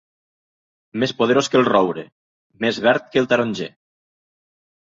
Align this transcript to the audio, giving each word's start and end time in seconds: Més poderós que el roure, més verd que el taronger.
Més 1.03 1.13
poderós 1.19 1.49
que 1.53 1.59
el 1.59 1.67
roure, 1.67 2.07
més 2.67 2.81
verd 2.89 3.07
que 3.13 3.25
el 3.25 3.31
taronger. 3.35 3.71